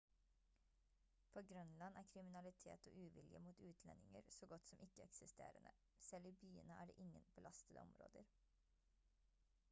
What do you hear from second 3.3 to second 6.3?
mot utlendinger så godt som ikke eksisterende. selv